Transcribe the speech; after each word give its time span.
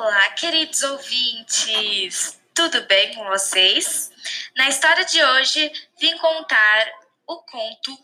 Olá, 0.00 0.30
queridos 0.30 0.80
ouvintes! 0.84 2.38
Tudo 2.54 2.82
bem 2.82 3.16
com 3.16 3.24
vocês? 3.24 4.12
Na 4.56 4.68
história 4.68 5.04
de 5.04 5.20
hoje, 5.20 5.72
vim 5.98 6.16
contar 6.18 6.88
o 7.26 7.42
conto 7.42 7.98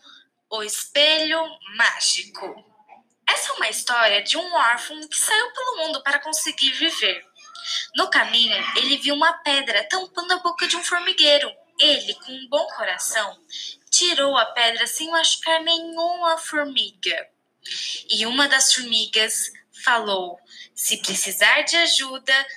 O 0.49 0.61
Espelho 0.61 1.41
Mágico. 1.77 2.65
Essa 3.25 3.49
é 3.49 3.53
uma 3.53 3.69
história 3.69 4.21
de 4.21 4.35
um 4.35 4.55
órfão 4.55 5.07
que 5.07 5.15
saiu 5.15 5.53
pelo 5.53 5.77
mundo 5.77 6.03
para 6.03 6.19
conseguir 6.19 6.73
viver. 6.73 7.25
No 7.95 8.09
caminho, 8.09 8.61
ele 8.75 8.97
viu 8.97 9.15
uma 9.15 9.31
pedra 9.31 9.87
tampando 9.87 10.33
a 10.33 10.39
boca 10.39 10.67
de 10.67 10.75
um 10.75 10.83
formigueiro. 10.83 11.49
Ele, 11.79 12.13
com 12.15 12.33
um 12.33 12.49
bom 12.49 12.67
coração, 12.75 13.39
tirou 13.89 14.37
a 14.37 14.47
pedra 14.47 14.85
sem 14.85 15.09
machucar 15.09 15.63
nenhuma 15.63 16.37
formiga. 16.39 17.29
E 18.09 18.25
uma 18.25 18.49
das 18.49 18.73
formigas 18.73 19.49
falou: 19.83 20.39
Se 20.73 20.97
precisar 20.97 21.61
de 21.61 21.75
ajuda, 21.77 22.47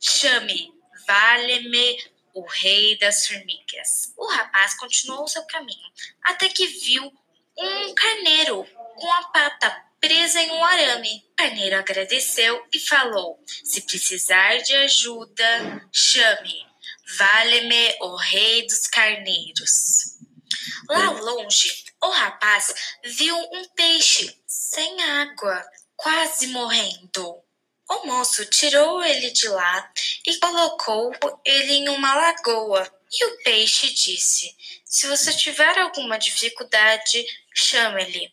chame, 0.00 0.72
vale-me 1.06 1.98
o 2.34 2.46
rei 2.46 2.96
das 2.98 3.26
formigas. 3.26 4.12
O 4.16 4.26
rapaz 4.28 4.74
continuou 4.74 5.26
seu 5.26 5.44
caminho 5.44 5.92
até 6.22 6.48
que 6.48 6.66
viu 6.66 7.12
um 7.56 7.94
carneiro 7.94 8.64
com 8.96 9.12
a 9.12 9.24
pata 9.30 9.84
presa 10.00 10.40
em 10.40 10.50
um 10.50 10.64
arame. 10.64 11.24
O 11.32 11.36
carneiro 11.36 11.76
agradeceu 11.76 12.64
e 12.72 12.78
falou: 12.78 13.42
Se 13.64 13.82
precisar 13.82 14.58
de 14.58 14.74
ajuda, 14.74 15.88
chame, 15.92 16.66
vale-me 17.18 17.96
o 18.00 18.16
rei 18.16 18.66
dos 18.66 18.86
carneiros. 18.86 20.18
Lá 20.88 21.10
longe, 21.10 21.84
o 22.00 22.10
rapaz 22.10 22.72
viu 23.04 23.36
um 23.36 23.68
peixe 23.74 24.40
sem 24.46 25.02
água 25.02 25.64
quase 25.98 26.46
morrendo. 26.46 27.42
O 27.90 28.06
moço 28.06 28.46
tirou 28.46 29.02
ele 29.02 29.30
de 29.30 29.48
lá 29.48 29.92
e 30.26 30.36
colocou 30.36 31.12
ele 31.44 31.72
em 31.72 31.88
uma 31.88 32.14
lagoa. 32.14 32.90
E 33.10 33.24
o 33.24 33.42
peixe 33.42 33.92
disse: 33.92 34.54
Se 34.84 35.06
você 35.06 35.32
tiver 35.34 35.78
alguma 35.78 36.18
dificuldade, 36.18 37.26
chame-lhe. 37.54 38.32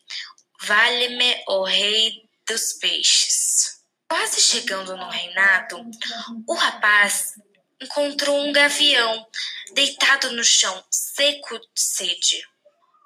Vale-me 0.62 1.44
o 1.48 1.64
rei 1.64 2.28
dos 2.46 2.74
peixes. 2.74 3.80
Quase 4.08 4.40
chegando 4.40 4.96
no 4.96 5.08
reinado, 5.08 5.84
o 6.46 6.54
rapaz 6.54 7.34
encontrou 7.80 8.46
um 8.46 8.52
gavião 8.52 9.26
deitado 9.72 10.30
no 10.32 10.44
chão, 10.44 10.84
seco 10.90 11.58
de 11.58 11.66
sede. 11.74 12.46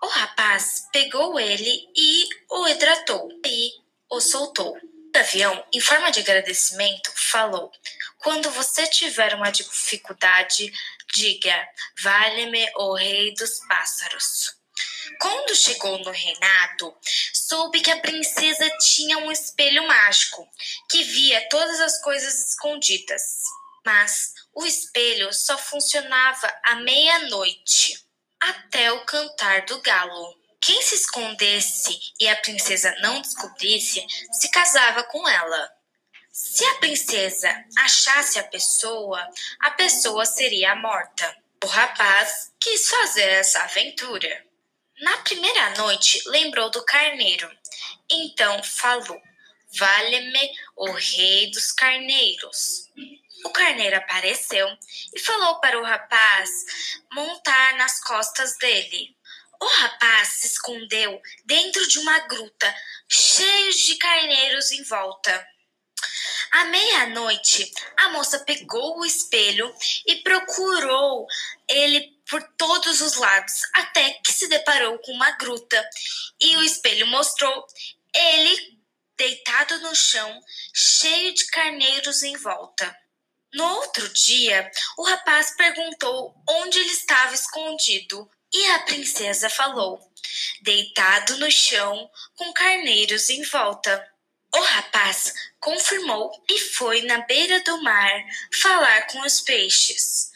O 0.03 0.07
rapaz 0.07 0.87
pegou 0.93 1.39
ele 1.39 1.89
e 1.97 2.29
o 2.51 2.69
hidratou. 2.69 3.29
E 3.45 3.80
o 4.11 4.21
soltou. 4.21 4.77
O 4.77 5.19
avião, 5.19 5.65
em 5.73 5.81
forma 5.81 6.11
de 6.11 6.21
agradecimento, 6.21 7.13
falou: 7.15 7.71
Quando 8.19 8.51
você 8.51 8.87
tiver 8.87 9.35
uma 9.35 9.51
dificuldade, 9.51 10.73
diga: 11.13 11.69
Vale-me 12.03 12.71
o 12.77 12.95
rei 12.95 13.35
dos 13.35 13.59
pássaros. 13.69 14.61
Quando 15.21 15.55
chegou 15.55 15.99
no 15.99 16.11
reinado, 16.11 16.97
soube 17.33 17.81
que 17.81 17.91
a 17.91 18.01
princesa 18.01 18.69
tinha 18.79 19.19
um 19.19 19.31
espelho 19.31 19.87
mágico 19.87 20.49
que 20.89 21.03
via 21.03 21.49
todas 21.49 21.81
as 21.81 22.01
coisas 22.01 22.49
escondidas. 22.49 23.23
Mas 23.85 24.33
o 24.55 24.65
espelho 24.65 25.33
só 25.33 25.59
funcionava 25.59 26.53
à 26.65 26.77
meia-noite, 26.77 28.07
até 28.41 28.93
o 28.93 29.05
cantar 29.05 29.67
do 29.67 29.81
galo. 29.81 30.40
Quem 30.61 30.83
se 30.83 30.95
escondesse 30.95 31.99
e 32.21 32.29
a 32.29 32.37
princesa 32.37 32.95
não 33.01 33.21
descobrisse, 33.23 34.05
se 34.33 34.51
casava 34.51 35.03
com 35.05 35.27
ela. 35.27 35.71
Se 36.31 36.65
a 36.65 36.75
princesa 36.75 37.65
achasse 37.79 38.39
a 38.39 38.45
pessoa, 38.45 39.27
a 39.61 39.71
pessoa 39.71 40.25
seria 40.27 40.77
morta. 40.77 41.37
O 41.65 41.67
rapaz 41.67 42.53
quis 42.61 42.89
fazer 42.89 43.29
essa 43.29 43.61
aventura. 43.61 44.47
Na 45.01 45.17
primeira 45.19 45.71
noite, 45.77 46.23
lembrou 46.27 46.71
do 46.71 46.85
carneiro. 46.85 47.51
Então 48.11 48.63
falou: 48.63 49.21
Vale-me 49.79 50.53
o 50.77 50.91
rei 50.93 51.51
dos 51.51 51.73
carneiros. 51.73 52.89
O 53.45 53.51
carneiro 53.51 53.97
apareceu 53.97 54.69
e 55.15 55.21
falou 55.21 55.59
para 55.61 55.81
o 55.81 55.85
rapaz 55.85 56.51
montar 57.13 57.77
nas 57.77 57.99
costas 58.03 58.59
dele. 58.59 59.17
O 59.61 59.67
rapaz 59.67 60.29
se 60.29 60.47
escondeu 60.47 61.21
dentro 61.45 61.87
de 61.87 61.99
uma 61.99 62.19
gruta, 62.21 62.75
cheia 63.09 63.71
de 63.71 63.97
carneiros 63.97 64.71
em 64.71 64.83
volta. 64.85 65.47
À 66.51 66.65
meia-noite, 66.65 67.71
a 67.97 68.09
moça 68.09 68.41
pegou 68.41 68.99
o 68.99 69.05
espelho 69.05 69.73
e 70.07 70.17
procurou 70.17 71.27
ele 71.69 72.19
por 72.29 72.43
todos 72.57 73.01
os 73.01 73.17
lados, 73.17 73.55
até 73.75 74.15
que 74.25 74.33
se 74.33 74.49
deparou 74.49 74.99
com 74.99 75.13
uma 75.13 75.31
gruta. 75.33 75.89
E 76.41 76.57
o 76.57 76.63
espelho 76.63 77.07
mostrou 77.07 77.67
ele 78.15 78.81
deitado 79.17 79.79
no 79.81 79.95
chão, 79.95 80.41
cheio 80.75 81.35
de 81.35 81.47
carneiros 81.49 82.23
em 82.23 82.37
volta. 82.37 82.97
No 83.53 83.65
outro 83.65 84.09
dia, 84.09 84.71
o 84.97 85.05
rapaz 85.05 85.55
perguntou 85.57 86.35
onde 86.49 86.79
ele 86.79 86.93
estava 86.93 87.35
escondido. 87.35 88.31
E 88.53 88.67
a 88.71 88.81
princesa 88.81 89.49
falou, 89.49 90.01
deitado 90.63 91.39
no 91.39 91.51
chão, 91.51 92.11
com 92.37 92.53
carneiros 92.53 93.31
em 93.31 93.43
volta. 93.43 94.09
O 94.53 94.61
rapaz 94.61 95.33
confirmou 95.61 96.31
e 96.49 96.59
foi 96.59 97.03
na 97.03 97.19
beira 97.19 97.63
do 97.63 97.81
mar 97.83 98.25
falar 98.61 99.07
com 99.07 99.21
os 99.21 99.41
peixes. 99.41 100.31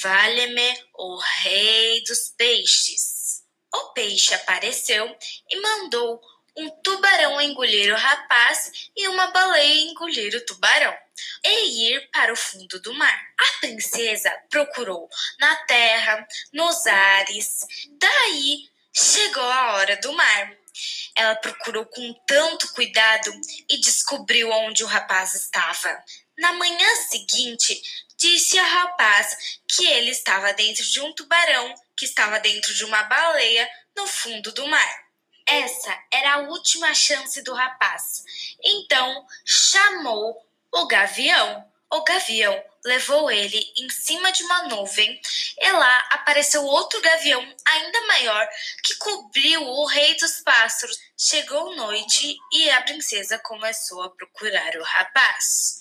Vale-me 0.00 0.84
o 0.94 1.18
rei 1.42 2.04
dos 2.04 2.28
peixes. 2.36 3.42
O 3.74 3.92
peixe 3.92 4.32
apareceu 4.34 5.16
e 5.50 5.60
mandou 5.60 6.20
um 6.56 6.70
tubarão 6.82 7.40
engolir 7.40 7.92
o 7.92 7.96
rapaz 7.96 8.90
e 8.96 9.06
uma 9.08 9.28
baleia 9.28 9.82
engolir 9.82 10.34
o 10.34 10.44
tubarão 10.46 10.96
e 11.44 11.92
ir 11.92 12.10
para 12.10 12.32
o 12.32 12.36
fundo 12.36 12.80
do 12.80 12.94
mar. 12.94 13.26
A 13.38 13.60
princesa 13.60 14.30
procurou 14.48 15.08
na 15.38 15.54
terra, 15.64 16.26
nos 16.52 16.86
ares, 16.86 17.66
daí 17.98 18.68
chegou 18.92 19.44
a 19.44 19.74
hora 19.74 19.96
do 19.98 20.12
mar. 20.12 20.52
Ela 21.16 21.34
procurou 21.36 21.86
com 21.86 22.12
tanto 22.26 22.72
cuidado 22.74 23.30
e 23.68 23.80
descobriu 23.80 24.50
onde 24.50 24.84
o 24.84 24.86
rapaz 24.86 25.34
estava. 25.34 26.04
Na 26.38 26.52
manhã 26.52 26.96
seguinte, 27.08 27.80
disse 28.18 28.58
ao 28.58 28.66
rapaz 28.66 29.58
que 29.68 29.86
ele 29.86 30.10
estava 30.10 30.52
dentro 30.52 30.84
de 30.84 31.00
um 31.00 31.14
tubarão, 31.14 31.74
que 31.96 32.04
estava 32.04 32.38
dentro 32.40 32.74
de 32.74 32.84
uma 32.84 33.02
baleia 33.04 33.68
no 33.96 34.06
fundo 34.06 34.52
do 34.52 34.66
mar. 34.66 35.05
Essa 35.46 35.96
era 36.12 36.34
a 36.34 36.38
última 36.38 36.92
chance 36.92 37.40
do 37.42 37.54
rapaz. 37.54 38.24
Então 38.62 39.26
chamou 39.44 40.36
o 40.72 40.86
gavião. 40.86 41.64
O 41.88 42.02
gavião 42.02 42.64
levou 42.84 43.30
ele 43.30 43.64
em 43.76 43.88
cima 43.88 44.30
de 44.32 44.42
uma 44.44 44.64
nuvem 44.64 45.20
e 45.58 45.70
lá 45.70 45.98
apareceu 46.10 46.64
outro 46.64 47.00
gavião 47.00 47.40
ainda 47.64 48.06
maior 48.06 48.48
que 48.82 48.96
cobriu 48.96 49.62
o 49.62 49.86
rei 49.86 50.16
dos 50.16 50.40
pássaros. 50.40 50.98
Chegou 51.16 51.74
noite 51.76 52.36
e 52.52 52.70
a 52.70 52.82
princesa 52.82 53.38
começou 53.38 54.02
a 54.02 54.10
procurar 54.10 54.76
o 54.76 54.82
rapaz. 54.82 55.80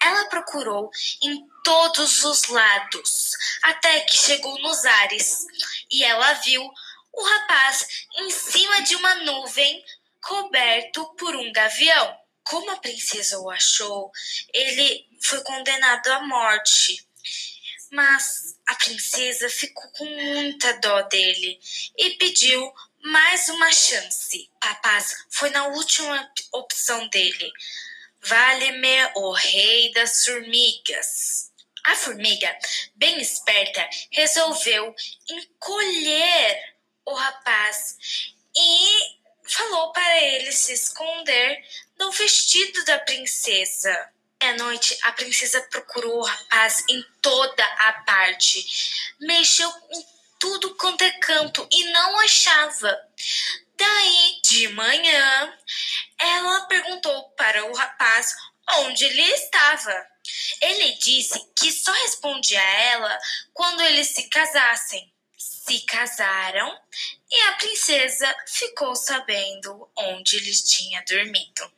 Ela 0.00 0.26
procurou 0.26 0.90
em 1.22 1.46
todos 1.64 2.24
os 2.24 2.46
lados 2.46 3.32
até 3.62 4.00
que 4.00 4.16
chegou 4.16 4.58
nos 4.60 4.84
ares 4.84 5.46
e 5.90 6.04
ela 6.04 6.32
viu 6.34 6.62
o 7.18 7.24
rapaz 7.24 8.06
em 8.18 8.30
cima 8.30 8.80
de 8.82 8.94
uma 8.94 9.14
nuvem 9.16 9.84
coberto 10.20 11.04
por 11.16 11.34
um 11.34 11.52
gavião. 11.52 12.16
Como 12.44 12.70
a 12.70 12.76
princesa 12.76 13.38
o 13.40 13.50
achou, 13.50 14.10
ele 14.54 15.06
foi 15.20 15.42
condenado 15.42 16.06
à 16.08 16.20
morte. 16.20 17.04
Mas 17.90 18.56
a 18.66 18.74
princesa 18.74 19.50
ficou 19.50 19.90
com 19.92 20.04
muita 20.04 20.74
dó 20.74 21.02
dele 21.02 21.58
e 21.96 22.10
pediu 22.10 22.72
mais 23.02 23.48
uma 23.48 23.72
chance. 23.72 24.50
Rapaz 24.62 25.26
foi 25.30 25.50
na 25.50 25.66
última 25.68 26.30
opção 26.52 27.08
dele. 27.08 27.50
Vale-me 28.22 29.10
o 29.16 29.32
rei 29.32 29.92
das 29.92 30.24
formigas. 30.24 31.50
A 31.84 31.96
formiga, 31.96 32.58
bem 32.96 33.18
esperta, 33.20 33.88
resolveu 34.10 34.94
encolher 35.30 36.77
o 37.10 37.14
rapaz 37.14 37.96
e 38.54 39.18
falou 39.44 39.92
para 39.92 40.22
ele 40.22 40.52
se 40.52 40.72
esconder 40.72 41.64
no 41.98 42.10
vestido 42.12 42.84
da 42.84 42.98
princesa. 42.98 44.10
À 44.40 44.52
noite, 44.54 44.96
a 45.02 45.12
princesa 45.12 45.60
procurou 45.62 46.18
o 46.18 46.24
rapaz 46.24 46.84
em 46.88 47.02
toda 47.20 47.64
a 47.64 47.92
parte, 48.04 49.12
mexeu 49.20 49.68
em 49.90 50.06
tudo 50.38 50.74
quanto 50.76 51.02
é 51.02 51.10
canto 51.18 51.66
e 51.70 51.84
não 51.86 52.20
achava. 52.20 52.96
Daí, 53.76 54.40
de 54.42 54.68
manhã, 54.68 55.58
ela 56.18 56.66
perguntou 56.66 57.30
para 57.30 57.64
o 57.66 57.74
rapaz 57.74 58.34
onde 58.78 59.04
ele 59.04 59.22
estava. 59.22 60.06
Ele 60.60 60.92
disse 60.98 61.40
que 61.56 61.72
só 61.72 61.92
respondia 61.92 62.60
a 62.60 62.80
ela 62.82 63.18
quando 63.52 63.82
eles 63.82 64.08
se 64.08 64.28
casassem. 64.28 65.12
Se 65.38 65.80
casaram 65.86 66.76
e 67.30 67.40
a 67.42 67.52
princesa 67.52 68.34
ficou 68.46 68.96
sabendo 68.96 69.88
onde 69.96 70.36
eles 70.36 70.62
tinha 70.62 71.02
dormido. 71.08 71.77